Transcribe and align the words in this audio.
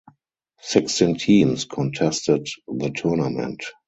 Sixteen 0.63 1.13
teams 1.19 1.65
contested 1.65 2.47
the 2.67 2.89
tournament. 2.89 3.63